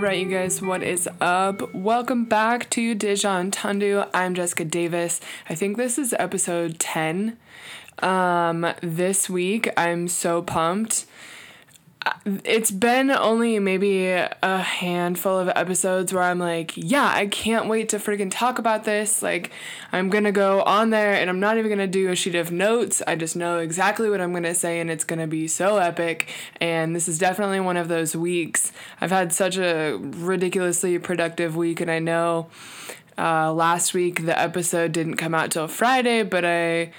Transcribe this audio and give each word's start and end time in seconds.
right, 0.00 0.18
you 0.18 0.30
guys, 0.30 0.62
what 0.62 0.82
is 0.82 1.06
up? 1.20 1.74
Welcome 1.74 2.24
back 2.24 2.70
to 2.70 2.94
Deja 2.94 3.42
Entendu. 3.42 4.08
I'm 4.14 4.34
Jessica 4.34 4.64
Davis. 4.64 5.20
I 5.50 5.54
think 5.54 5.76
this 5.76 5.98
is 5.98 6.14
episode 6.18 6.78
10. 6.78 7.36
Um, 7.98 8.72
this 8.80 9.28
week, 9.28 9.68
I'm 9.76 10.08
so 10.08 10.40
pumped 10.40 11.04
it's 12.44 12.70
been 12.70 13.10
only 13.10 13.58
maybe 13.58 14.08
a 14.08 14.58
handful 14.58 15.38
of 15.38 15.48
episodes 15.48 16.12
where 16.12 16.22
I'm 16.22 16.38
like, 16.38 16.72
yeah, 16.76 17.10
I 17.14 17.26
can't 17.26 17.66
wait 17.66 17.90
to 17.90 17.98
freaking 17.98 18.30
talk 18.30 18.58
about 18.58 18.84
this. 18.84 19.22
Like, 19.22 19.50
I'm 19.92 20.08
gonna 20.08 20.32
go 20.32 20.62
on 20.62 20.90
there 20.90 21.12
and 21.12 21.28
I'm 21.28 21.40
not 21.40 21.58
even 21.58 21.70
gonna 21.70 21.86
do 21.86 22.08
a 22.08 22.16
sheet 22.16 22.34
of 22.34 22.50
notes. 22.50 23.02
I 23.06 23.16
just 23.16 23.36
know 23.36 23.58
exactly 23.58 24.08
what 24.08 24.20
I'm 24.20 24.32
gonna 24.32 24.54
say 24.54 24.80
and 24.80 24.90
it's 24.90 25.04
gonna 25.04 25.26
be 25.26 25.46
so 25.46 25.76
epic. 25.76 26.28
And 26.60 26.96
this 26.96 27.06
is 27.06 27.18
definitely 27.18 27.60
one 27.60 27.76
of 27.76 27.88
those 27.88 28.16
weeks. 28.16 28.72
I've 29.00 29.10
had 29.10 29.32
such 29.32 29.58
a 29.58 29.98
ridiculously 30.00 30.98
productive 30.98 31.54
week, 31.54 31.80
and 31.80 31.90
I 31.90 31.98
know 31.98 32.48
uh, 33.18 33.52
last 33.52 33.92
week 33.92 34.24
the 34.24 34.38
episode 34.38 34.92
didn't 34.92 35.16
come 35.16 35.34
out 35.34 35.50
till 35.50 35.68
Friday, 35.68 36.22
but 36.22 36.44
I 36.44 36.92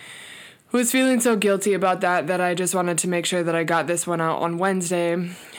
was 0.72 0.92
feeling 0.92 1.20
so 1.20 1.36
guilty 1.36 1.74
about 1.74 2.02
that 2.02 2.28
that 2.28 2.40
I 2.40 2.54
just 2.54 2.74
wanted 2.74 2.98
to 3.00 3.10
make 3.10 3.26
sure 3.26 3.44
that 3.44 3.56
I 3.56 3.64
got 3.64 3.88
this 3.88 4.08
one 4.08 4.22
out 4.22 4.42
on 4.42 4.58
Wednesday 4.58 5.16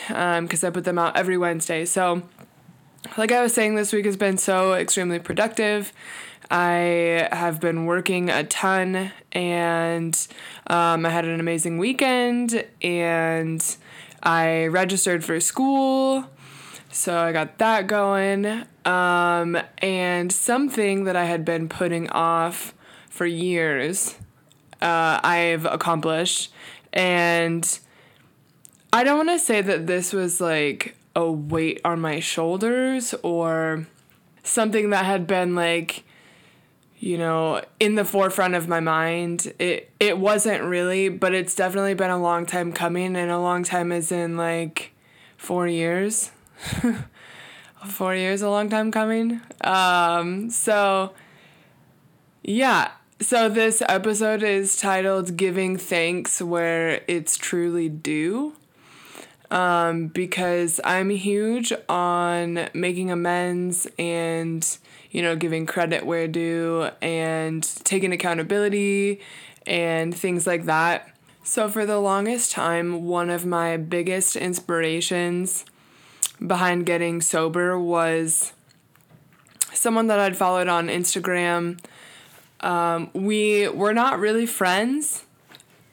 because 0.09 0.65
um, 0.65 0.67
I 0.67 0.71
put 0.71 0.85
them 0.85 0.99
out 0.99 1.17
every 1.17 1.37
Wednesday. 1.37 1.85
So, 1.85 2.23
like 3.19 3.31
I 3.31 3.43
was 3.43 3.53
saying, 3.53 3.75
this 3.75 3.93
week 3.93 4.07
has 4.07 4.17
been 4.17 4.39
so 4.39 4.75
extremely 4.75 5.19
productive. 5.19 5.93
I 6.51 7.29
have 7.33 7.61
been 7.61 7.87
working 7.87 8.31
a 8.31 8.45
ton 8.45 9.13
and 9.33 10.29
um, 10.67 11.07
I 11.07 11.11
had 11.11 11.25
an 11.25 11.41
amazing 11.41 11.79
weekend 11.79 12.65
and 12.83 13.77
I 14.23 14.67
registered 14.67 15.25
for 15.25 15.41
school. 15.41 16.27
So 16.91 17.19
I 17.19 17.33
got 17.33 17.59
that 17.59 17.87
going. 17.87 18.65
Um, 18.85 19.59
and 19.79 20.31
something 20.33 21.05
that 21.05 21.17
I 21.17 21.25
had 21.25 21.45
been 21.45 21.69
putting 21.69 22.11
off 22.11 22.75
for 23.09 23.25
years 23.25 24.17
uh, 24.83 25.21
I've 25.23 25.65
accomplished. 25.65 26.53
And 26.93 27.67
I 28.93 29.05
don't 29.05 29.17
want 29.17 29.31
to 29.31 29.39
say 29.39 29.63
that 29.63 29.87
this 29.87 30.13
was 30.13 30.41
like 30.41 30.97
a 31.17 31.31
weight 31.31 31.81
on 31.85 32.01
my 32.01 32.21
shoulders 32.21 33.15
or 33.23 33.87
something 34.43 34.91
that 34.91 35.05
had 35.05 35.27
been 35.27 35.55
like 35.55 36.05
you 36.99 37.17
know 37.17 37.63
in 37.79 37.95
the 37.95 38.05
forefront 38.05 38.55
of 38.55 38.69
my 38.69 38.81
mind. 38.81 39.53
It 39.59 39.91
it 39.99 40.19
wasn't 40.19 40.63
really 40.65 41.09
but 41.09 41.35
it's 41.35 41.55
definitely 41.55 41.95
been 41.95 42.11
a 42.11 42.21
long 42.21 42.45
time 42.45 42.73
coming 42.73 43.17
and 43.17 43.31
a 43.31 43.39
long 43.39 43.63
time 43.63 43.93
is 43.93 44.13
in 44.13 44.37
like 44.37 44.93
4 45.37 45.67
years. 45.69 46.31
4 47.87 48.15
years 48.15 48.43
a 48.43 48.51
long 48.51 48.69
time 48.69 48.91
coming. 48.91 49.41
Um 49.63 50.51
so 50.51 51.13
yeah 52.43 52.91
so, 53.23 53.49
this 53.49 53.83
episode 53.89 54.43
is 54.43 54.77
titled 54.77 55.37
Giving 55.37 55.77
Thanks 55.77 56.43
Where 56.43 57.03
It's 57.07 57.37
Truly 57.37 57.89
Due. 57.89 58.55
Um, 59.49 60.09
because 60.09 60.81
I'm 60.83 61.11
huge 61.11 61.73
on 61.89 62.69
making 62.75 63.13
amends 63.13 63.87
and, 63.99 64.67
you 65.11 65.23
know, 65.23 65.37
giving 65.37 65.67
credit 65.67 66.05
where 66.05 66.27
due 66.27 66.89
and 67.01 67.63
taking 67.85 68.13
accountability 68.13 69.21
and 69.67 70.15
things 70.15 70.47
like 70.47 70.65
that. 70.65 71.15
So, 71.45 71.69
for 71.69 71.87
the 71.87 71.99
longest 71.99 72.51
time, 72.51 73.05
one 73.05 73.31
of 73.31 73.47
my 73.47 73.77
biggest 73.77 74.35
inspirations 74.35 75.65
behind 76.45 76.87
getting 76.87 77.21
sober 77.21 77.79
was 77.79 78.53
someone 79.73 80.09
that 80.09 80.19
I'd 80.19 80.37
followed 80.37 80.69
on 80.69 80.89
Instagram 80.89 81.79
um, 82.63 83.11
we 83.13 83.69
were 83.69 83.93
not 83.93 84.19
really 84.19 84.47
friends. 84.47 85.25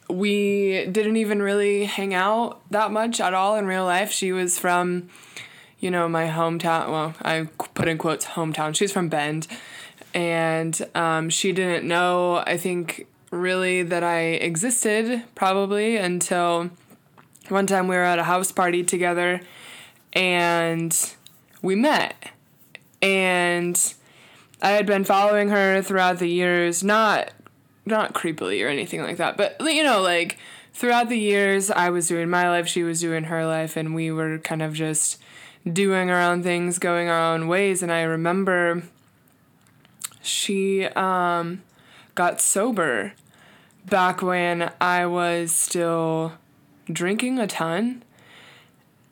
We 0.10 0.86
didn't 0.86 1.18
even 1.18 1.42
really 1.42 1.86
hang 1.86 2.14
out 2.14 2.62
that 2.72 2.92
much 2.92 3.20
at 3.20 3.34
all 3.34 3.56
in 3.56 3.66
real 3.66 3.86
life. 3.86 4.12
She 4.12 4.32
was 4.32 4.58
from, 4.58 5.10
you 5.80 5.92
know, 5.92 6.10
my 6.10 6.28
hometown. 6.28 6.90
Well, 6.90 7.14
I 7.22 7.48
put 7.76 7.88
in 7.88 7.98
quotes 7.98 8.26
hometown. 8.26 8.76
She's 8.76 8.92
from 8.92 9.10
Bend. 9.10 9.48
And 10.14 10.80
um, 10.96 11.30
she 11.30 11.52
didn't 11.52 11.88
know, 11.88 12.38
I 12.38 12.58
think, 12.58 13.08
really 13.32 13.84
that 13.84 14.04
I 14.04 14.22
existed 14.22 15.24
probably 15.36 15.98
until 15.98 16.72
one 17.50 17.68
time 17.68 17.88
we 17.88 17.96
were 17.96 18.04
at 18.04 18.18
a 18.18 18.24
house 18.24 18.52
party 18.52 18.84
together 18.84 19.42
and 20.14 21.14
we 21.62 21.76
met. 21.76 22.32
And 23.02 23.94
I 24.62 24.72
had 24.72 24.86
been 24.86 25.04
following 25.04 25.50
her 25.50 25.82
throughout 25.82 26.20
the 26.20 26.30
years, 26.30 26.84
not 26.84 27.32
not 27.86 28.14
creepily 28.14 28.64
or 28.64 28.68
anything 28.68 29.02
like 29.02 29.18
that, 29.18 29.36
but 29.36 29.58
you 29.62 29.84
know, 29.84 30.02
like 30.02 30.38
throughout 30.74 31.10
the 31.10 31.20
years, 31.20 31.72
I 31.72 31.90
was 31.90 32.08
doing 32.08 32.30
my 32.30 32.50
life, 32.50 32.68
she 32.68 32.84
was 32.84 33.02
doing 33.02 33.26
her 33.26 33.46
life, 33.46 33.76
and 33.76 33.96
we 33.96 34.12
were 34.12 34.38
kind 34.40 34.62
of 34.62 34.74
just 34.74 35.20
doing 35.72 36.10
our 36.10 36.22
own 36.22 36.44
things, 36.44 36.80
going 36.80 37.10
our 37.10 37.34
own 37.34 37.48
ways. 37.48 37.82
And 37.84 37.92
I 37.92 38.02
remember 38.04 38.84
she 40.22 40.86
um, 40.86 41.64
got 42.16 42.42
sober 42.42 43.14
back 43.86 44.22
when 44.22 44.72
I 44.80 45.06
was 45.06 45.52
still 45.52 46.34
drinking 46.92 47.40
a 47.40 47.48
ton 47.48 48.04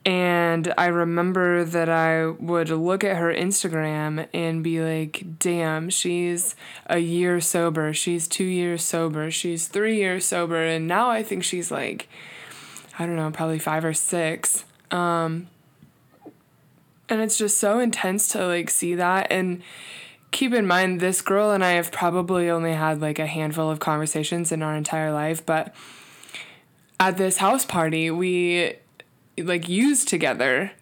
and 0.04 0.72
I 0.78 0.86
remember 0.86 1.64
that 1.64 1.88
I 1.88 2.26
would 2.26 2.70
look 2.70 3.04
at 3.04 3.16
her 3.16 3.32
Instagram 3.32 4.26
and 4.32 4.62
be 4.62 4.80
like, 4.80 5.38
damn, 5.38 5.90
she's 5.90 6.54
a 6.86 6.98
year 6.98 7.40
sober. 7.40 7.92
She's 7.92 8.26
two 8.28 8.44
years 8.44 8.82
sober. 8.82 9.30
She's 9.30 9.66
three 9.66 9.96
years 9.96 10.24
sober. 10.24 10.62
And 10.62 10.86
now 10.86 11.10
I 11.10 11.22
think 11.22 11.44
she's 11.44 11.70
like, 11.70 12.08
I 12.98 13.06
don't 13.06 13.16
know, 13.16 13.30
probably 13.30 13.58
five 13.58 13.84
or 13.84 13.92
six. 13.92 14.64
Um, 14.90 15.48
and 17.08 17.20
it's 17.20 17.36
just 17.36 17.58
so 17.58 17.78
intense 17.78 18.28
to 18.28 18.46
like 18.46 18.70
see 18.70 18.94
that. 18.94 19.30
And 19.30 19.62
keep 20.30 20.54
in 20.54 20.66
mind, 20.66 21.00
this 21.00 21.20
girl 21.20 21.50
and 21.50 21.64
I 21.64 21.72
have 21.72 21.92
probably 21.92 22.48
only 22.48 22.72
had 22.72 23.00
like 23.00 23.18
a 23.18 23.26
handful 23.26 23.70
of 23.70 23.80
conversations 23.80 24.52
in 24.52 24.62
our 24.62 24.74
entire 24.74 25.12
life. 25.12 25.44
But 25.44 25.74
at 26.98 27.16
this 27.16 27.38
house 27.38 27.64
party, 27.64 28.10
we 28.10 28.76
like 29.42 29.68
used 29.68 30.08
together. 30.08 30.72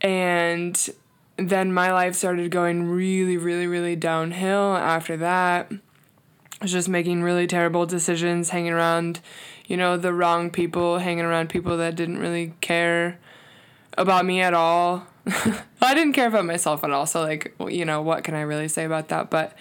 And 0.00 0.88
then 1.36 1.72
my 1.72 1.92
life 1.92 2.14
started 2.14 2.50
going 2.50 2.90
really 2.90 3.36
really 3.36 3.66
really 3.66 3.96
downhill 3.96 4.76
after 4.76 5.16
that. 5.18 5.70
I 5.70 6.64
was 6.64 6.72
just 6.72 6.88
making 6.88 7.22
really 7.22 7.46
terrible 7.46 7.86
decisions 7.86 8.50
hanging 8.50 8.72
around 8.72 9.20
you 9.66 9.76
know 9.76 9.96
the 9.96 10.12
wrong 10.12 10.50
people 10.50 10.98
hanging 10.98 11.24
around 11.24 11.48
people 11.48 11.76
that 11.78 11.96
didn't 11.96 12.18
really 12.18 12.54
care 12.60 13.18
about 13.96 14.24
me 14.24 14.40
at 14.40 14.54
all. 14.54 15.06
I 15.82 15.94
didn't 15.94 16.12
care 16.12 16.28
about 16.28 16.44
myself 16.44 16.84
at 16.84 16.90
all 16.90 17.06
so 17.06 17.22
like 17.22 17.54
you 17.68 17.84
know 17.84 18.02
what 18.02 18.24
can 18.24 18.34
i 18.34 18.42
really 18.42 18.68
say 18.68 18.84
about 18.84 19.08
that? 19.08 19.30
But 19.30 19.56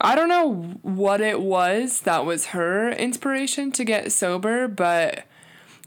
i 0.00 0.16
don't 0.16 0.28
know 0.28 0.54
what 0.82 1.20
it 1.20 1.40
was 1.40 2.00
that 2.00 2.24
was 2.24 2.46
her 2.46 2.90
inspiration 2.90 3.70
to 3.70 3.84
get 3.84 4.10
sober 4.10 4.66
but 4.66 5.24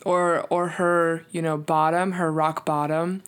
or 0.06 0.46
or 0.50 0.70
her, 0.70 1.26
you 1.32 1.42
know, 1.42 1.58
bottom, 1.58 2.14
her 2.14 2.32
rock 2.32 2.66
bottom. 2.66 3.22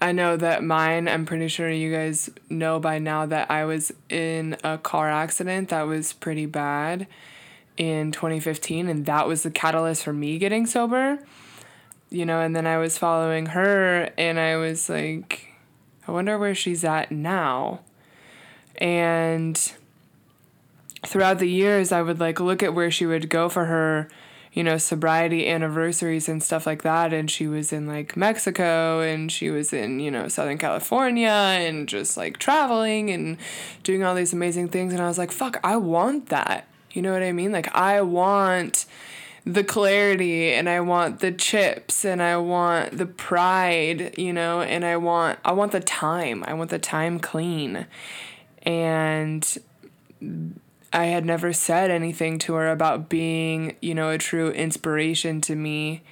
I 0.00 0.12
know 0.12 0.36
that 0.36 0.62
mine, 0.64 1.08
I'm 1.08 1.26
pretty 1.26 1.48
sure 1.48 1.70
you 1.70 1.92
guys 1.92 2.30
know 2.48 2.78
by 2.80 2.98
now 2.98 3.26
that 3.26 3.50
I 3.50 3.64
was 3.64 3.92
in 4.08 4.56
a 4.64 4.78
car 4.78 5.08
accident 5.08 5.70
that 5.70 5.82
was 5.82 6.12
pretty 6.12 6.46
bad 6.46 7.06
in 7.76 8.12
2015 8.12 8.88
and 8.88 9.06
that 9.06 9.26
was 9.26 9.42
the 9.42 9.50
catalyst 9.50 10.04
for 10.04 10.12
me 10.12 10.38
getting 10.38 10.66
sober. 10.66 11.18
You 12.10 12.24
know, 12.24 12.40
and 12.40 12.56
then 12.56 12.66
I 12.66 12.78
was 12.78 12.96
following 12.96 13.46
her 13.46 14.10
and 14.16 14.40
I 14.40 14.56
was 14.56 14.88
like 14.88 15.48
I 16.06 16.12
wonder 16.12 16.38
where 16.38 16.54
she's 16.54 16.84
at 16.84 17.12
now. 17.12 17.80
And 18.76 19.60
throughout 21.04 21.38
the 21.38 21.48
years 21.48 21.92
I 21.92 22.00
would 22.00 22.18
like 22.18 22.40
look 22.40 22.62
at 22.62 22.72
where 22.72 22.90
she 22.90 23.04
would 23.04 23.28
go 23.28 23.48
for 23.48 23.66
her 23.66 24.08
you 24.58 24.64
know, 24.64 24.76
sobriety 24.76 25.48
anniversaries 25.48 26.28
and 26.28 26.42
stuff 26.42 26.66
like 26.66 26.82
that. 26.82 27.12
And 27.12 27.30
she 27.30 27.46
was 27.46 27.72
in 27.72 27.86
like 27.86 28.16
Mexico 28.16 29.00
and 29.00 29.30
she 29.30 29.50
was 29.50 29.72
in, 29.72 30.00
you 30.00 30.10
know, 30.10 30.26
Southern 30.26 30.58
California 30.58 31.28
and 31.28 31.88
just 31.88 32.16
like 32.16 32.38
traveling 32.38 33.08
and 33.08 33.36
doing 33.84 34.02
all 34.02 34.16
these 34.16 34.32
amazing 34.32 34.70
things. 34.70 34.92
And 34.92 35.00
I 35.00 35.06
was 35.06 35.16
like, 35.16 35.30
fuck, 35.30 35.60
I 35.62 35.76
want 35.76 36.30
that. 36.30 36.66
You 36.90 37.02
know 37.02 37.12
what 37.12 37.22
I 37.22 37.30
mean? 37.30 37.52
Like, 37.52 37.72
I 37.72 38.00
want 38.00 38.86
the 39.46 39.62
clarity 39.62 40.52
and 40.52 40.68
I 40.68 40.80
want 40.80 41.20
the 41.20 41.30
chips 41.30 42.04
and 42.04 42.20
I 42.20 42.36
want 42.38 42.98
the 42.98 43.06
pride, 43.06 44.18
you 44.18 44.32
know, 44.32 44.60
and 44.60 44.84
I 44.84 44.96
want 44.96 45.38
I 45.44 45.52
want 45.52 45.70
the 45.70 45.78
time. 45.78 46.42
I 46.48 46.54
want 46.54 46.70
the 46.70 46.80
time 46.80 47.20
clean. 47.20 47.86
And 48.64 49.56
I 50.92 51.06
had 51.06 51.24
never 51.24 51.52
said 51.52 51.90
anything 51.90 52.38
to 52.40 52.54
her 52.54 52.70
about 52.70 53.08
being, 53.08 53.76
you 53.82 53.94
know, 53.94 54.10
a 54.10 54.18
true 54.18 54.50
inspiration 54.50 55.40
to 55.42 55.54
me. 55.54 56.02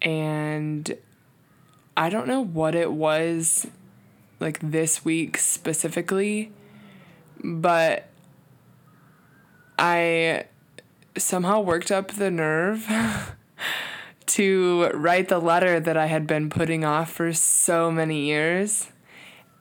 And 0.00 0.96
I 1.96 2.08
don't 2.08 2.26
know 2.26 2.40
what 2.40 2.74
it 2.74 2.92
was 2.92 3.66
like 4.38 4.58
this 4.60 5.04
week 5.04 5.36
specifically, 5.36 6.50
but 7.44 8.06
I 9.78 10.44
somehow 11.18 11.60
worked 11.60 11.90
up 11.90 12.12
the 12.12 12.30
nerve 12.30 12.88
to 14.26 14.90
write 14.94 15.28
the 15.28 15.38
letter 15.38 15.78
that 15.78 15.96
I 15.98 16.06
had 16.06 16.26
been 16.26 16.48
putting 16.48 16.84
off 16.84 17.10
for 17.12 17.34
so 17.34 17.90
many 17.90 18.24
years. 18.24 18.88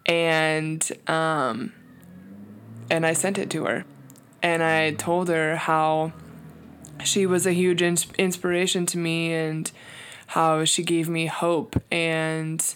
And 0.06 0.89
um 1.07 1.74
and 2.89 3.06
I 3.06 3.13
sent 3.13 3.38
it 3.38 3.50
to 3.51 3.65
her. 3.65 3.86
And 4.41 4.63
I 4.63 4.91
told 4.91 5.27
her 5.27 5.56
how 5.56 6.13
she 7.03 7.25
was 7.25 7.45
a 7.45 7.53
huge 7.53 7.81
ins- 7.81 8.12
inspiration 8.18 8.86
to 8.88 8.97
me 8.97 9.33
and 9.33 9.71
how 10.27 10.63
she 10.65 10.83
gave 10.83 11.09
me 11.09 11.25
hope 11.25 11.81
and 11.91 12.75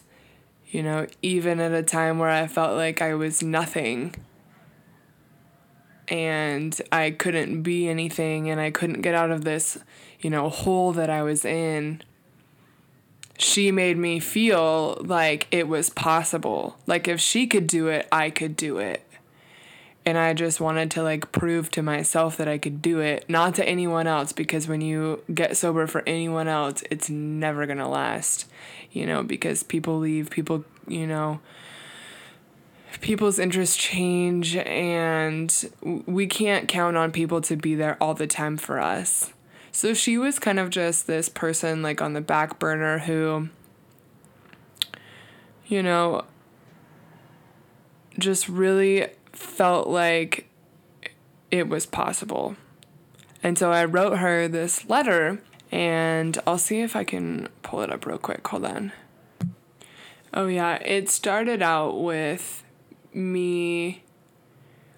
you 0.68 0.82
know 0.82 1.06
even 1.22 1.60
at 1.60 1.72
a 1.72 1.84
time 1.84 2.18
where 2.18 2.30
I 2.30 2.48
felt 2.48 2.76
like 2.76 3.02
I 3.02 3.14
was 3.14 3.44
nothing. 3.44 4.16
And 6.10 6.80
I 6.92 7.12
couldn't 7.12 7.64
be 7.64 7.88
anything 7.88 8.50
and 8.50 8.60
I 8.60 8.72
couldn't 8.72 9.02
get 9.02 9.16
out 9.16 9.32
of 9.32 9.44
this 9.44 9.78
you 10.20 10.30
know 10.30 10.50
hole 10.50 10.92
that 10.94 11.10
I 11.10 11.24
was 11.24 11.46
in. 11.46 12.02
She 13.38 13.72
made 13.72 13.98
me 13.98 14.20
feel 14.20 14.98
like 15.02 15.48
it 15.52 15.68
was 15.68 15.90
possible. 15.90 16.78
Like 16.88 17.08
if 17.08 17.20
she 17.20 17.48
could 17.48 17.68
do 17.68 17.88
it 17.88 18.08
I 18.12 18.30
could 18.30 18.56
do 18.56 18.80
it 18.80 19.06
and 20.06 20.18
I 20.18 20.34
just 20.34 20.60
wanted 20.60 20.92
to 20.92 21.04
like 21.04 21.32
prove 21.32 21.72
to 21.72 21.82
myself 21.82 22.38
that 22.38 22.48
I 22.48 22.58
could 22.58 22.82
do 22.82 23.00
it, 23.00 23.30
not 23.30 23.56
to 23.56 23.66
anyone 23.66 24.08
else 24.08 24.34
because 24.34 24.68
when 24.68 24.82
you 24.82 25.22
get 25.34 25.56
sober 25.56 25.88
for 25.88 26.04
anyone 26.06 26.48
else, 26.48 26.84
it's 26.92 27.10
never 27.10 27.66
to 27.66 27.88
last, 27.88 28.46
you 28.92 29.06
know, 29.06 29.24
because 29.24 29.64
people 29.64 30.00
leave, 30.00 30.30
people, 30.30 30.66
you 30.88 31.08
know, 31.08 31.40
people's 33.00 33.40
interests 33.40 33.78
change 33.78 34.56
and 34.58 35.70
we 36.06 36.28
can't 36.28 36.68
count 36.68 36.98
on 36.98 37.12
people 37.12 37.42
to 37.42 37.56
be 37.56 37.76
there 37.76 37.98
all 38.02 38.14
the 38.14 38.28
time 38.28 38.58
for 38.58 38.80
us. 38.80 39.32
So 39.72 39.94
she 39.94 40.18
was 40.18 40.38
kind 40.38 40.60
of 40.60 40.70
just 40.70 41.08
this 41.08 41.30
person 41.30 41.82
like 41.82 42.02
on 42.02 42.14
the 42.14 42.22
back 42.22 42.60
burner 42.60 43.00
who 43.00 43.50
you 45.66 45.82
know 45.82 46.26
just 48.20 48.48
really 48.48 49.08
felt 49.34 49.88
like 49.88 50.48
it 51.52 51.68
was 51.68 51.86
possible. 51.86 52.56
And 53.44 53.58
so 53.58 53.72
I 53.72 53.86
wrote 53.86 54.20
her 54.20 54.48
this 54.48 54.90
letter, 54.90 55.42
and 55.72 56.40
I'll 56.48 56.58
see 56.58 56.82
if 56.82 56.96
I 56.96 57.04
can 57.04 57.50
pull 57.62 57.82
it 57.82 57.92
up 57.92 58.06
real 58.06 58.18
quick. 58.18 58.48
Hold 58.48 58.66
on. 58.66 58.92
Oh, 60.34 60.48
yeah, 60.48 60.76
it 60.76 61.10
started 61.10 61.62
out 61.62 62.02
with 62.02 62.64
me. 63.14 64.04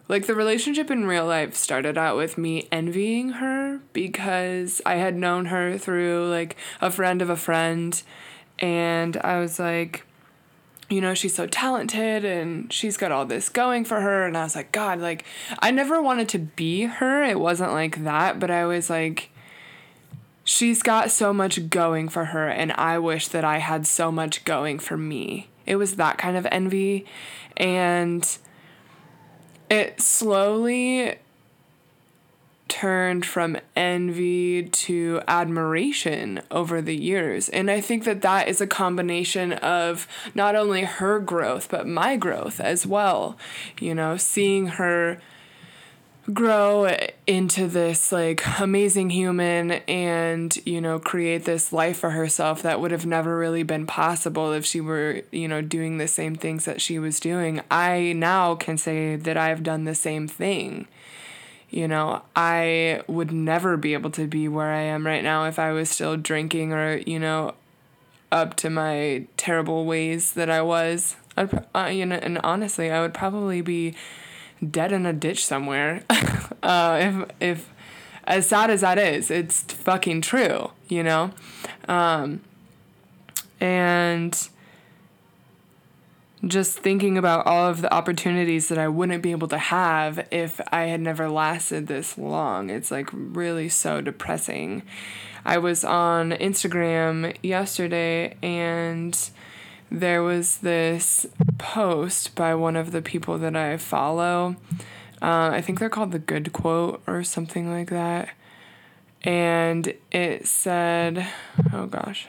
Like, 0.07 0.27
the 0.27 0.35
relationship 0.35 0.91
in 0.91 1.07
real 1.07 1.25
life 1.25 1.55
started 1.55 1.97
out 1.97 2.15
with 2.15 2.37
me 2.37 2.67
envying 2.71 3.29
her 3.29 3.81
because 3.91 4.81
I 4.85 4.95
had 4.95 5.15
known 5.15 5.45
her 5.45 5.77
through, 5.77 6.29
like, 6.29 6.55
a 6.79 6.91
friend 6.91 7.21
of 7.21 7.29
a 7.29 7.35
friend. 7.35 8.01
And 8.59 9.17
I 9.17 9.39
was 9.39 9.59
like, 9.59 10.05
you 10.89 11.01
know, 11.01 11.13
she's 11.13 11.33
so 11.33 11.47
talented 11.47 12.23
and 12.23 12.71
she's 12.71 12.97
got 12.97 13.11
all 13.11 13.25
this 13.25 13.49
going 13.49 13.85
for 13.85 14.01
her. 14.01 14.25
And 14.25 14.37
I 14.37 14.43
was 14.43 14.55
like, 14.55 14.71
God, 14.71 14.99
like, 14.99 15.25
I 15.59 15.71
never 15.71 16.01
wanted 16.01 16.29
to 16.29 16.39
be 16.39 16.83
her. 16.83 17.23
It 17.23 17.39
wasn't 17.39 17.71
like 17.71 18.03
that, 18.03 18.39
but 18.39 18.51
I 18.51 18.65
was 18.65 18.89
like, 18.89 19.29
she's 20.43 20.83
got 20.83 21.09
so 21.11 21.33
much 21.33 21.69
going 21.69 22.07
for 22.07 22.25
her. 22.25 22.47
And 22.47 22.71
I 22.73 22.99
wish 22.99 23.27
that 23.29 23.43
I 23.43 23.57
had 23.57 23.87
so 23.87 24.11
much 24.11 24.45
going 24.45 24.79
for 24.79 24.95
me. 24.95 25.49
It 25.65 25.77
was 25.77 25.95
that 25.95 26.17
kind 26.17 26.37
of 26.37 26.45
envy. 26.51 27.05
And 27.57 28.37
it 29.69 29.99
slowly 29.99 31.17
turned 32.67 33.25
from 33.25 33.57
envy 33.75 34.63
to 34.63 35.21
admiration 35.27 36.41
over 36.49 36.81
the 36.81 36.95
years. 36.95 37.49
And 37.49 37.69
I 37.69 37.79
think 37.81 38.03
that 38.05 38.21
that 38.21 38.47
is 38.47 38.59
a 38.59 38.67
combination 38.67 39.53
of 39.53 40.07
not 40.33 40.55
only 40.55 40.83
her 40.83 41.19
growth, 41.19 41.69
but 41.69 41.87
my 41.87 42.15
growth 42.15 42.59
as 42.59 42.85
well. 42.85 43.37
You 43.79 43.93
know, 43.93 44.17
seeing 44.17 44.67
her 44.67 45.21
grow 46.33 46.89
into 47.27 47.67
this 47.67 48.11
like 48.11 48.43
amazing 48.59 49.11
human 49.11 49.71
and 49.87 50.57
you 50.65 50.81
know 50.81 50.97
create 50.97 51.45
this 51.45 51.71
life 51.71 51.99
for 51.99 52.09
herself 52.09 52.63
that 52.63 52.81
would 52.81 52.89
have 52.89 53.05
never 53.05 53.37
really 53.37 53.61
been 53.61 53.85
possible 53.85 54.51
if 54.51 54.65
she 54.65 54.81
were 54.81 55.21
you 55.31 55.47
know 55.47 55.61
doing 55.61 55.99
the 55.99 56.07
same 56.07 56.33
things 56.33 56.65
that 56.65 56.81
she 56.81 56.97
was 56.97 57.19
doing 57.19 57.61
i 57.69 58.11
now 58.13 58.55
can 58.55 58.75
say 58.75 59.15
that 59.15 59.37
i've 59.37 59.61
done 59.61 59.83
the 59.83 59.93
same 59.93 60.27
thing 60.27 60.87
you 61.69 61.87
know, 61.87 62.21
I 62.35 63.01
would 63.07 63.31
never 63.31 63.77
be 63.77 63.93
able 63.93 64.11
to 64.11 64.27
be 64.27 64.47
where 64.47 64.71
I 64.71 64.81
am 64.81 65.05
right 65.05 65.23
now 65.23 65.45
if 65.45 65.59
I 65.59 65.71
was 65.71 65.89
still 65.89 66.17
drinking 66.17 66.73
or, 66.73 66.97
you 66.97 67.19
know, 67.19 67.55
up 68.31 68.55
to 68.57 68.69
my 68.69 69.27
terrible 69.37 69.85
ways 69.85 70.33
that 70.33 70.49
I 70.49 70.61
was. 70.61 71.15
I'd, 71.37 71.65
uh, 71.75 71.89
you 71.91 72.05
know, 72.05 72.15
and 72.15 72.39
honestly, 72.39 72.91
I 72.91 73.01
would 73.01 73.13
probably 73.13 73.61
be 73.61 73.95
dead 74.71 74.91
in 74.91 75.05
a 75.05 75.13
ditch 75.13 75.45
somewhere. 75.45 76.03
uh, 76.63 76.99
if 77.01 77.29
if 77.39 77.73
as 78.25 78.47
sad 78.47 78.69
as 78.69 78.81
that 78.81 78.97
is, 78.97 79.29
it's 79.29 79.61
fucking 79.61 80.21
true, 80.21 80.71
you 80.87 81.03
know. 81.03 81.31
Um, 81.87 82.41
and 83.59 84.49
just 86.43 86.79
thinking 86.79 87.17
about 87.17 87.47
all 87.47 87.69
of 87.69 87.81
the 87.81 87.93
opportunities 87.93 88.67
that 88.69 88.77
I 88.77 88.87
wouldn't 88.87 89.23
be 89.23 89.31
able 89.31 89.47
to 89.47 89.57
have 89.57 90.27
if 90.31 90.59
I 90.71 90.85
had 90.85 91.01
never 91.01 91.29
lasted 91.29 91.87
this 91.87 92.17
long. 92.17 92.69
It's 92.69 92.91
like 92.91 93.09
really 93.11 93.69
so 93.69 94.01
depressing. 94.01 94.83
I 95.45 95.57
was 95.57 95.83
on 95.83 96.31
Instagram 96.31 97.35
yesterday 97.43 98.35
and 98.43 99.17
there 99.91 100.23
was 100.23 100.57
this 100.57 101.25
post 101.57 102.35
by 102.35 102.55
one 102.55 102.75
of 102.75 102.91
the 102.91 103.01
people 103.01 103.37
that 103.37 103.55
I 103.55 103.77
follow. 103.77 104.55
Uh, 105.21 105.49
I 105.53 105.61
think 105.61 105.79
they're 105.79 105.89
called 105.89 106.11
the 106.11 106.19
Good 106.19 106.51
Quote 106.51 107.01
or 107.07 107.23
something 107.23 107.69
like 107.69 107.89
that. 107.89 108.29
And 109.23 109.93
it 110.11 110.47
said, 110.47 111.27
oh 111.73 111.85
gosh. 111.85 112.27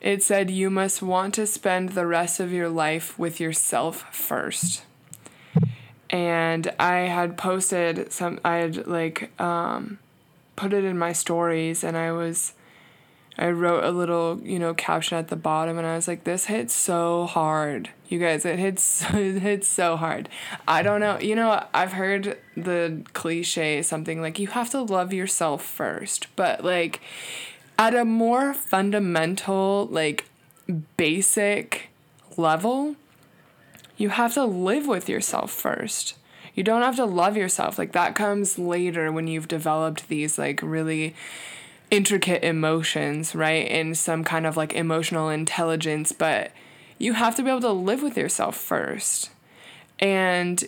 It 0.00 0.22
said 0.22 0.50
you 0.50 0.70
must 0.70 1.02
want 1.02 1.34
to 1.34 1.46
spend 1.46 1.90
the 1.90 2.06
rest 2.06 2.40
of 2.40 2.52
your 2.52 2.68
life 2.68 3.18
with 3.18 3.38
yourself 3.38 4.04
first. 4.14 4.84
And 6.08 6.72
I 6.78 7.00
had 7.00 7.36
posted 7.36 8.10
some 8.12 8.40
I 8.44 8.56
had 8.56 8.86
like 8.86 9.38
um 9.40 9.98
put 10.56 10.72
it 10.72 10.84
in 10.84 10.98
my 10.98 11.12
stories 11.12 11.84
and 11.84 11.96
I 11.96 12.12
was 12.12 12.54
I 13.38 13.50
wrote 13.50 13.84
a 13.84 13.90
little, 13.90 14.38
you 14.42 14.58
know, 14.58 14.74
caption 14.74 15.16
at 15.16 15.28
the 15.28 15.36
bottom 15.36 15.78
and 15.78 15.86
I 15.86 15.96
was 15.96 16.08
like 16.08 16.24
this 16.24 16.46
hits 16.46 16.74
so 16.74 17.26
hard. 17.26 17.90
You 18.08 18.18
guys, 18.18 18.44
it 18.44 18.58
hits 18.58 18.82
so, 18.82 19.06
it 19.18 19.40
hits 19.40 19.68
so 19.68 19.96
hard. 19.96 20.28
I 20.66 20.82
don't 20.82 21.00
know. 21.00 21.18
You 21.18 21.36
know, 21.36 21.66
I've 21.72 21.92
heard 21.92 22.38
the 22.56 23.02
cliche 23.12 23.82
something 23.82 24.20
like 24.20 24.38
you 24.38 24.48
have 24.48 24.70
to 24.70 24.80
love 24.80 25.12
yourself 25.12 25.62
first, 25.62 26.26
but 26.36 26.64
like 26.64 27.00
at 27.80 27.94
a 27.94 28.04
more 28.04 28.52
fundamental, 28.52 29.88
like 29.90 30.26
basic 30.98 31.88
level, 32.36 32.94
you 33.96 34.10
have 34.10 34.34
to 34.34 34.44
live 34.44 34.86
with 34.86 35.08
yourself 35.08 35.50
first. 35.50 36.14
You 36.54 36.62
don't 36.62 36.82
have 36.82 36.96
to 36.96 37.06
love 37.06 37.38
yourself. 37.38 37.78
Like 37.78 37.92
that 37.92 38.14
comes 38.14 38.58
later 38.58 39.10
when 39.10 39.28
you've 39.28 39.48
developed 39.48 40.08
these 40.08 40.38
like 40.38 40.60
really 40.62 41.14
intricate 41.90 42.44
emotions, 42.44 43.34
right? 43.34 43.66
And 43.70 43.96
some 43.96 44.24
kind 44.24 44.46
of 44.46 44.58
like 44.58 44.74
emotional 44.74 45.30
intelligence, 45.30 46.12
but 46.12 46.50
you 46.98 47.14
have 47.14 47.34
to 47.36 47.42
be 47.42 47.48
able 47.48 47.62
to 47.62 47.72
live 47.72 48.02
with 48.02 48.18
yourself 48.18 48.56
first. 48.56 49.30
And 49.98 50.62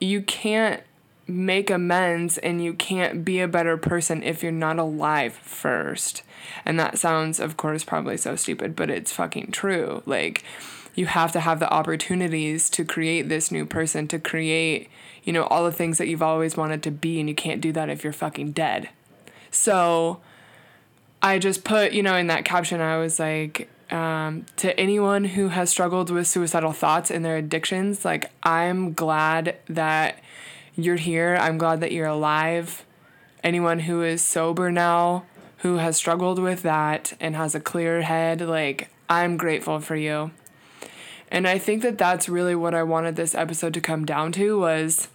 you 0.00 0.22
can't 0.22 0.82
make 1.26 1.70
amends 1.70 2.38
and 2.38 2.62
you 2.62 2.74
can't 2.74 3.24
be 3.24 3.40
a 3.40 3.48
better 3.48 3.76
person 3.76 4.22
if 4.22 4.42
you're 4.42 4.52
not 4.52 4.78
alive 4.78 5.34
first. 5.34 6.22
And 6.64 6.78
that 6.78 6.98
sounds, 6.98 7.40
of 7.40 7.56
course, 7.56 7.84
probably 7.84 8.16
so 8.16 8.36
stupid, 8.36 8.76
but 8.76 8.90
it's 8.90 9.12
fucking 9.12 9.50
true. 9.50 10.02
Like, 10.06 10.44
you 10.94 11.06
have 11.06 11.32
to 11.32 11.40
have 11.40 11.60
the 11.60 11.72
opportunities 11.72 12.70
to 12.70 12.84
create 12.84 13.28
this 13.28 13.50
new 13.50 13.66
person, 13.66 14.06
to 14.08 14.18
create, 14.18 14.88
you 15.24 15.32
know, 15.32 15.44
all 15.44 15.64
the 15.64 15.72
things 15.72 15.98
that 15.98 16.08
you've 16.08 16.22
always 16.22 16.56
wanted 16.56 16.82
to 16.84 16.90
be, 16.90 17.18
and 17.18 17.28
you 17.28 17.34
can't 17.34 17.60
do 17.60 17.72
that 17.72 17.88
if 17.88 18.04
you're 18.04 18.12
fucking 18.12 18.52
dead. 18.52 18.90
So, 19.50 20.20
I 21.22 21.38
just 21.38 21.64
put, 21.64 21.92
you 21.92 22.02
know, 22.02 22.16
in 22.16 22.26
that 22.26 22.44
caption, 22.44 22.80
I 22.80 22.98
was 22.98 23.18
like, 23.18 23.68
um, 23.90 24.46
to 24.56 24.78
anyone 24.78 25.24
who 25.24 25.48
has 25.48 25.70
struggled 25.70 26.10
with 26.10 26.26
suicidal 26.26 26.72
thoughts 26.72 27.10
and 27.10 27.24
their 27.24 27.36
addictions, 27.36 28.04
like, 28.04 28.30
I'm 28.42 28.92
glad 28.92 29.56
that 29.68 30.20
you're 30.76 30.96
here. 30.96 31.36
I'm 31.40 31.58
glad 31.58 31.80
that 31.80 31.92
you're 31.92 32.06
alive. 32.06 32.84
Anyone 33.42 33.80
who 33.80 34.02
is 34.02 34.22
sober 34.22 34.70
now, 34.72 35.24
who 35.58 35.76
has 35.76 35.96
struggled 35.96 36.38
with 36.38 36.62
that 36.62 37.12
and 37.20 37.36
has 37.36 37.54
a 37.54 37.60
clear 37.60 38.02
head, 38.02 38.40
like, 38.40 38.90
I'm 39.08 39.36
grateful 39.36 39.80
for 39.80 39.96
you. 39.96 40.30
And 41.30 41.46
I 41.46 41.58
think 41.58 41.82
that 41.82 41.98
that's 41.98 42.28
really 42.28 42.54
what 42.54 42.74
I 42.74 42.82
wanted 42.82 43.16
this 43.16 43.34
episode 43.34 43.74
to 43.74 43.80
come 43.80 44.04
down 44.04 44.32
to 44.32 44.58
was 44.58 45.08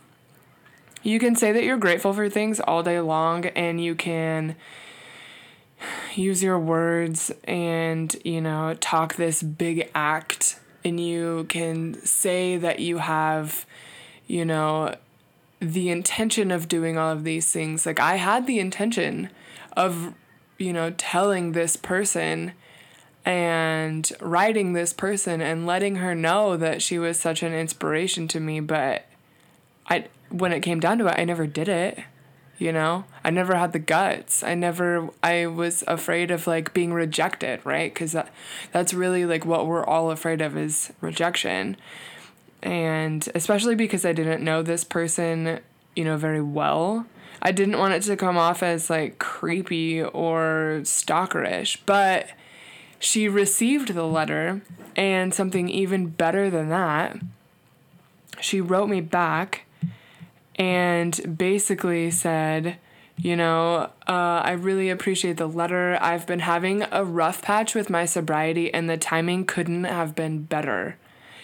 you 1.01 1.19
can 1.19 1.35
say 1.35 1.51
that 1.51 1.63
you're 1.63 1.77
grateful 1.77 2.13
for 2.13 2.29
things 2.29 2.59
all 2.59 2.83
day 2.83 2.99
long 2.99 3.45
and 3.45 3.81
you 3.81 3.95
can 3.95 4.55
use 6.13 6.43
your 6.43 6.59
words 6.59 7.31
and, 7.45 8.15
you 8.25 8.41
know, 8.41 8.75
talk 8.79 9.15
this 9.15 9.41
big 9.41 9.89
act 9.95 10.59
and 10.83 10.99
you 10.99 11.45
can 11.49 11.93
say 12.05 12.57
that 12.57 12.79
you 12.79 12.97
have, 12.97 13.65
you 14.27 14.43
know, 14.43 14.95
the 15.59 15.89
intention 15.89 16.51
of 16.51 16.67
doing 16.67 16.97
all 16.97 17.11
of 17.11 17.23
these 17.23 17.51
things. 17.51 17.85
Like 17.85 17.99
I 17.99 18.15
had 18.15 18.47
the 18.47 18.59
intention 18.59 19.29
of, 19.75 20.13
you 20.57 20.73
know, 20.73 20.91
telling 20.91 21.51
this 21.51 21.75
person 21.75 22.53
and 23.25 24.11
writing 24.21 24.73
this 24.73 24.93
person 24.93 25.41
and 25.41 25.65
letting 25.65 25.97
her 25.97 26.15
know 26.15 26.55
that 26.57 26.81
she 26.81 26.97
was 26.97 27.19
such 27.19 27.43
an 27.43 27.53
inspiration 27.53 28.27
to 28.29 28.39
me, 28.39 28.59
but 28.59 29.05
I 29.87 30.05
when 30.29 30.51
it 30.51 30.61
came 30.61 30.79
down 30.79 30.99
to 30.99 31.07
it, 31.07 31.15
I 31.17 31.25
never 31.25 31.47
did 31.47 31.67
it 31.67 31.99
you 32.59 32.73
know? 32.73 33.05
I 33.23 33.29
never 33.29 33.55
had 33.55 33.71
the 33.71 33.79
guts. 33.79 34.43
I 34.43 34.53
never 34.53 35.09
i 35.23 35.47
was 35.47 35.83
afraid 35.87 36.29
of 36.29 36.45
like 36.45 36.73
being 36.73 36.93
rejected 36.93 37.61
right? 37.63 37.91
Because 37.91 38.11
that, 38.11 38.31
that's 38.71 38.93
really 38.93 39.25
like 39.25 39.45
what 39.45 39.65
we're 39.65 39.85
all 39.85 40.11
afraid 40.11 40.41
of 40.41 40.55
is 40.55 40.91
rejection 41.01 41.77
and 42.61 43.29
especially 43.35 43.75
because 43.75 44.05
i 44.05 44.13
didn't 44.13 44.43
know 44.43 44.61
this 44.61 44.83
person 44.83 45.59
you 45.95 46.03
know 46.03 46.17
very 46.17 46.41
well 46.41 47.05
i 47.41 47.51
didn't 47.51 47.77
want 47.77 47.93
it 47.93 48.01
to 48.01 48.15
come 48.15 48.37
off 48.37 48.61
as 48.61 48.89
like 48.89 49.19
creepy 49.19 50.01
or 50.01 50.79
stalkerish 50.83 51.77
but 51.85 52.27
she 52.99 53.29
received 53.29 53.93
the 53.93 54.05
letter 54.05 54.61
and 54.95 55.33
something 55.33 55.69
even 55.69 56.07
better 56.07 56.49
than 56.49 56.69
that 56.69 57.17
she 58.41 58.61
wrote 58.61 58.89
me 58.89 59.01
back 59.01 59.65
and 60.55 61.37
basically 61.37 62.11
said, 62.11 62.77
you 63.17 63.35
know, 63.35 63.89
uh, 64.07 64.41
I 64.43 64.51
really 64.51 64.89
appreciate 64.89 65.37
the 65.37 65.47
letter. 65.47 65.97
I've 66.01 66.27
been 66.27 66.39
having 66.39 66.83
a 66.91 67.03
rough 67.03 67.41
patch 67.41 67.73
with 67.75 67.89
my 67.89 68.05
sobriety, 68.05 68.73
and 68.73 68.89
the 68.89 68.97
timing 68.97 69.45
couldn't 69.45 69.85
have 69.85 70.15
been 70.15 70.43
better. 70.43 70.97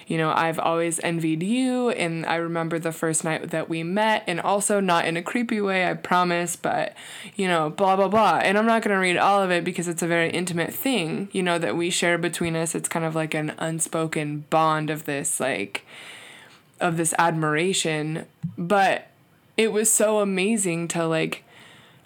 You 0.08 0.18
know, 0.18 0.32
I've 0.32 0.60
always 0.60 1.00
envied 1.00 1.42
you, 1.42 1.90
and 1.90 2.26
I 2.26 2.36
remember 2.36 2.78
the 2.78 2.92
first 2.92 3.24
night 3.24 3.50
that 3.50 3.70
we 3.70 3.84
met, 3.84 4.24
and 4.28 4.40
also 4.40 4.80
not 4.80 5.06
in 5.06 5.18
a 5.18 5.24
creepy 5.24 5.60
way, 5.62 5.90
I 5.90 5.94
promise, 5.96 6.56
but, 6.56 6.94
you 7.36 7.48
know, 7.48 7.70
blah, 7.72 7.96
blah, 7.96 8.08
blah. 8.08 8.40
And 8.44 8.58
I'm 8.58 8.68
not 8.68 8.84
going 8.84 8.94
to 8.94 9.00
read 9.00 9.18
all 9.18 9.42
of 9.42 9.50
it 9.52 9.64
because 9.64 9.88
it's 9.88 10.04
a 10.04 10.08
very 10.08 10.30
intimate 10.30 10.74
thing, 10.74 11.30
you 11.32 11.42
know, 11.42 11.58
that 11.58 11.76
we 11.76 11.90
share 11.90 12.18
between 12.18 12.56
us. 12.56 12.76
It's 12.76 12.88
kind 12.88 13.06
of 13.06 13.16
like 13.16 13.34
an 13.34 13.54
unspoken 13.58 14.46
bond 14.50 14.90
of 14.90 15.06
this, 15.06 15.40
like, 15.40 15.86
of 16.80 16.98
this 16.98 17.14
admiration 17.18 18.26
but 18.58 19.08
it 19.58 19.72
was 19.72 19.92
so 19.92 20.20
amazing 20.20 20.88
to 20.90 21.08
like 21.08 21.44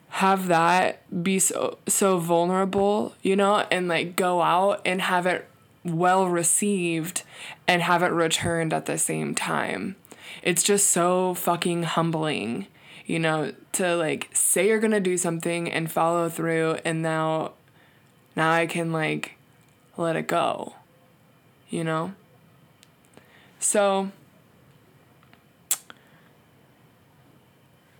have 0.09 0.47
that 0.47 1.23
be 1.23 1.39
so 1.39 1.77
so 1.87 2.17
vulnerable 2.17 3.15
you 3.21 3.35
know 3.35 3.65
and 3.71 3.87
like 3.87 4.15
go 4.15 4.41
out 4.41 4.81
and 4.85 5.01
have 5.01 5.25
it 5.25 5.47
well 5.89 6.27
received 6.27 7.23
and 7.67 7.81
have 7.81 8.03
it 8.03 8.11
returned 8.11 8.73
at 8.73 8.85
the 8.85 8.97
same 8.97 9.35
time. 9.35 9.95
It's 10.43 10.63
just 10.63 10.89
so 10.89 11.33
fucking 11.33 11.83
humbling 11.83 12.67
you 13.05 13.17
know 13.17 13.51
to 13.71 13.95
like 13.95 14.29
say 14.33 14.67
you're 14.67 14.79
gonna 14.79 14.99
do 14.99 15.17
something 15.17 15.67
and 15.67 15.91
follow 15.91 16.29
through 16.29 16.77
and 16.85 17.01
now 17.01 17.53
now 18.35 18.51
i 18.51 18.67
can 18.67 18.91
like 18.91 19.33
let 19.97 20.15
it 20.15 20.27
go 20.27 20.75
you 21.69 21.83
know? 21.83 22.13
So 23.59 24.11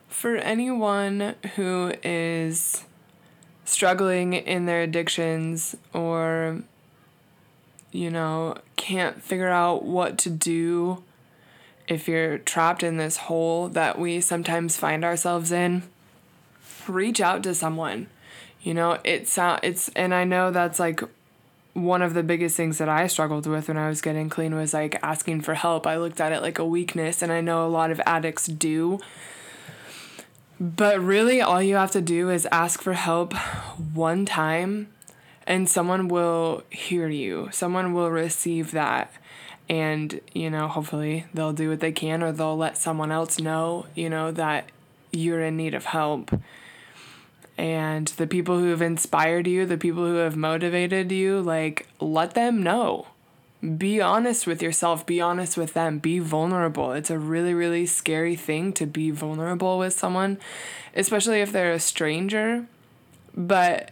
for 0.08 0.36
anyone 0.36 1.36
who 1.56 1.94
is 2.04 2.86
struggling 3.66 4.34
in 4.34 4.66
their 4.66 4.82
addictions 4.82 5.76
or, 5.94 6.64
you 7.92 8.10
know, 8.10 8.56
can't 8.76 9.22
figure 9.22 9.50
out 9.50 9.84
what 9.84 10.18
to 10.20 10.30
do 10.30 11.04
if 11.88 12.08
you're 12.08 12.38
trapped 12.38 12.84
in 12.84 12.98
this 12.98 13.18
hole 13.18 13.68
that 13.70 13.98
we 13.98 14.22
sometimes 14.22 14.78
find 14.78 15.04
ourselves 15.04 15.52
in, 15.52 15.84
reach 16.88 17.20
out 17.20 17.44
to 17.44 17.56
someone. 17.56 18.08
You 18.62 18.74
know, 18.74 19.00
it's 19.04 19.38
it's 19.38 19.90
and 19.90 20.14
I 20.14 20.24
know 20.24 20.52
that's 20.52 20.80
like 20.80 21.02
one 21.74 22.02
of 22.02 22.14
the 22.14 22.24
biggest 22.24 22.58
things 22.58 22.78
that 22.78 22.90
I 22.90 23.08
struggled 23.08 23.48
with 23.48 23.68
when 23.68 23.78
I 23.78 23.88
was 23.88 24.02
getting 24.02 24.30
clean 24.30 24.54
was 24.54 24.74
like 24.74 25.00
asking 25.02 25.42
for 25.42 25.54
help. 25.54 25.88
I 25.88 25.98
looked 25.98 26.20
at 26.20 26.32
it 26.32 26.42
like 26.42 26.60
a 26.60 26.66
weakness 26.66 27.22
and 27.22 27.32
I 27.32 27.42
know 27.42 27.66
a 27.66 27.70
lot 27.70 27.92
of 27.92 28.02
addicts 28.06 28.48
do 28.48 29.00
but 30.60 31.00
really, 31.00 31.40
all 31.42 31.62
you 31.62 31.76
have 31.76 31.92
to 31.92 32.02
do 32.02 32.30
is 32.30 32.46
ask 32.52 32.82
for 32.82 32.92
help 32.92 33.34
one 33.94 34.26
time, 34.26 34.90
and 35.50 35.68
someone 35.68 36.08
will 36.08 36.64
hear 36.70 37.10
you. 37.10 37.50
Someone 37.52 37.94
will 37.94 38.10
receive 38.10 38.72
that. 38.72 39.12
And, 39.68 40.22
you 40.34 40.50
know, 40.50 40.70
hopefully 40.70 41.26
they'll 41.34 41.52
do 41.52 41.70
what 41.70 41.82
they 41.82 41.92
can, 41.92 42.24
or 42.24 42.32
they'll 42.32 42.58
let 42.58 42.78
someone 42.78 43.12
else 43.12 43.40
know, 43.40 43.86
you 43.96 44.10
know, 44.10 44.32
that 44.32 44.70
you're 45.12 45.42
in 45.42 45.58
need 45.58 45.74
of 45.74 45.86
help. 45.86 46.32
And 47.58 48.08
the 48.08 48.26
people 48.26 48.60
who 48.60 48.70
have 48.70 48.82
inspired 48.82 49.46
you, 49.46 49.66
the 49.66 49.78
people 49.78 50.06
who 50.06 50.16
have 50.16 50.38
motivated 50.38 51.12
you, 51.12 51.42
like, 51.42 51.88
let 52.00 52.34
them 52.36 52.64
know 52.64 53.08
be 53.78 54.00
honest 54.00 54.48
with 54.48 54.62
yourself, 54.62 55.06
be 55.06 55.20
honest 55.20 55.58
with 55.58 55.74
them, 55.74 56.00
be 56.00 56.20
vulnerable. 56.20 56.94
It's 56.94 57.10
a 57.10 57.20
really, 57.20 57.54
really 57.54 57.86
scary 57.86 58.36
thing 58.36 58.72
to 58.74 58.86
be 58.86 59.12
vulnerable 59.12 59.78
with 59.78 59.94
someone, 59.94 60.38
especially 60.96 61.42
if 61.42 61.52
they're 61.52 61.74
a 61.74 61.80
stranger. 61.80 62.68
But 63.36 63.92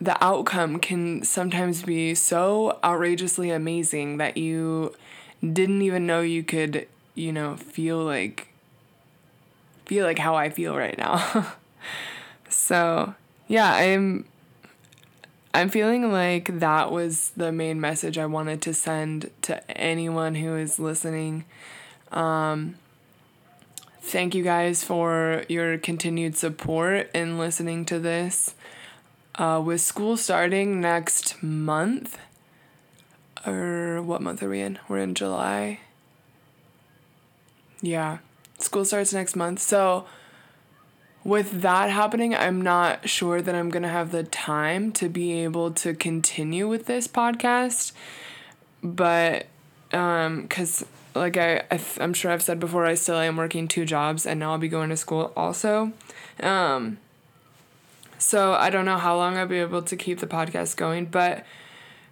the 0.00 0.22
outcome 0.24 0.78
can 0.78 1.24
sometimes 1.24 1.82
be 1.82 2.14
so 2.14 2.78
outrageously 2.84 3.50
amazing 3.50 4.18
that 4.18 4.36
you 4.36 4.94
didn't 5.40 5.82
even 5.82 6.06
know 6.06 6.20
you 6.20 6.42
could, 6.42 6.86
you 7.14 7.32
know, 7.32 7.56
feel 7.56 7.98
like 8.04 8.48
feel 9.86 10.04
like 10.04 10.18
how 10.18 10.34
I 10.34 10.50
feel 10.50 10.76
right 10.76 10.96
now. 10.98 11.54
so, 12.48 13.14
yeah, 13.48 13.72
I'm 13.74 14.26
I'm 15.54 15.70
feeling 15.70 16.12
like 16.12 16.60
that 16.60 16.92
was 16.92 17.30
the 17.36 17.50
main 17.50 17.80
message 17.80 18.18
I 18.18 18.26
wanted 18.26 18.62
to 18.62 18.74
send 18.74 19.30
to 19.42 19.68
anyone 19.76 20.36
who 20.36 20.56
is 20.56 20.78
listening. 20.78 21.44
Um, 22.12 22.76
thank 24.02 24.34
you 24.34 24.44
guys 24.44 24.84
for 24.84 25.44
your 25.48 25.78
continued 25.78 26.36
support 26.36 27.10
in 27.14 27.38
listening 27.38 27.84
to 27.86 27.98
this. 27.98 28.54
Uh, 29.38 29.60
with 29.64 29.80
school 29.80 30.16
starting 30.16 30.80
next 30.80 31.40
month, 31.40 32.18
or 33.46 34.02
what 34.02 34.20
month 34.20 34.42
are 34.42 34.48
we 34.48 34.60
in? 34.60 34.80
We're 34.88 34.98
in 34.98 35.14
July. 35.14 35.78
Yeah, 37.80 38.18
school 38.58 38.84
starts 38.84 39.12
next 39.12 39.36
month. 39.36 39.60
So, 39.60 40.06
with 41.22 41.62
that 41.62 41.90
happening, 41.90 42.34
I'm 42.34 42.60
not 42.60 43.08
sure 43.08 43.40
that 43.40 43.54
I'm 43.54 43.70
going 43.70 43.84
to 43.84 43.88
have 43.88 44.10
the 44.10 44.24
time 44.24 44.90
to 44.92 45.08
be 45.08 45.44
able 45.44 45.70
to 45.70 45.94
continue 45.94 46.66
with 46.66 46.86
this 46.86 47.06
podcast. 47.06 47.92
But, 48.82 49.46
um, 49.92 50.42
because 50.42 50.84
like 51.14 51.36
I, 51.36 51.62
I 51.70 51.80
am 52.00 52.12
sure 52.12 52.30
I've 52.32 52.42
said 52.42 52.58
before, 52.58 52.86
I 52.86 52.94
still 52.94 53.18
am 53.18 53.36
working 53.36 53.68
two 53.68 53.84
jobs 53.84 54.26
and 54.26 54.40
now 54.40 54.52
I'll 54.52 54.58
be 54.58 54.68
going 54.68 54.90
to 54.90 54.96
school 54.96 55.32
also. 55.36 55.92
Um, 56.40 56.98
so 58.18 58.52
I 58.52 58.70
don't 58.70 58.84
know 58.84 58.98
how 58.98 59.16
long 59.16 59.36
I'll 59.36 59.46
be 59.46 59.58
able 59.58 59.82
to 59.82 59.96
keep 59.96 60.18
the 60.18 60.26
podcast 60.26 60.76
going, 60.76 61.06
but 61.06 61.44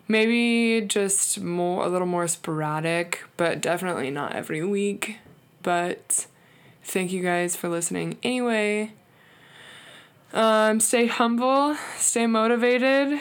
maybe 0.08 0.86
just 0.86 1.40
more, 1.40 1.84
a 1.84 1.88
little 1.88 2.06
more 2.06 2.28
sporadic, 2.28 3.24
but 3.36 3.60
definitely 3.60 4.10
not 4.10 4.34
every 4.34 4.64
week. 4.64 5.18
But 5.62 6.26
thank 6.84 7.12
you 7.12 7.22
guys 7.22 7.56
for 7.56 7.68
listening 7.68 8.18
anyway. 8.22 8.92
Um, 10.32 10.80
stay 10.80 11.06
humble, 11.06 11.76
stay 11.96 12.26
motivated. 12.26 13.20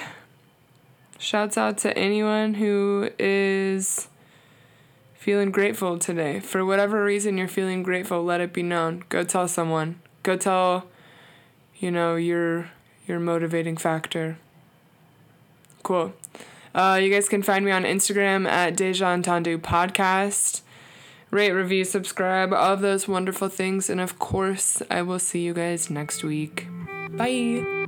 Shouts 1.18 1.58
out 1.58 1.78
to 1.80 1.98
anyone 1.98 2.56
who 2.56 3.10
is 3.18 4.08
feeling 5.16 5.50
grateful 5.50 5.98
today. 5.98 6.40
For 6.40 6.64
whatever 6.64 7.04
reason 7.04 7.38
you're 7.38 7.48
feeling 7.48 7.82
grateful, 7.82 8.24
let 8.24 8.42
it 8.42 8.54
be 8.54 8.62
known. 8.62 9.06
Go 9.10 9.24
tell 9.24 9.48
someone. 9.48 10.00
Go 10.22 10.36
tell, 10.36 10.86
you 11.80 11.90
know, 11.90 12.16
your 12.16 12.70
your 13.08 13.20
motivating 13.20 13.78
factor. 13.78 14.38
Cool. 15.84 16.14
Uh, 16.74 17.00
you 17.02 17.10
guys 17.10 17.30
can 17.30 17.42
find 17.42 17.64
me 17.64 17.72
on 17.72 17.84
Instagram 17.84 18.48
at 18.48 18.76
Deja 18.76 19.06
Entendu 19.06 19.58
Podcast 19.58 20.62
rate, 21.36 21.52
review, 21.52 21.84
subscribe, 21.84 22.54
all 22.54 22.74
of 22.74 22.82
those 22.82 23.08
wonderful 23.08 23.50
things. 23.50 23.90
And 23.90 24.00
of 24.00 24.18
course, 24.18 24.82
I 24.90 25.02
will 25.02 25.20
see 25.20 25.42
you 25.42 25.54
guys 25.54 25.90
next 25.90 26.24
week. 26.24 26.68
Bye. 27.12 27.85